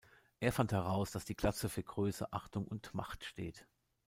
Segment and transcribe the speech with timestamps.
[0.39, 3.67] Er fand heraus, dass die Glatze für Größe, Achtung und Macht steht.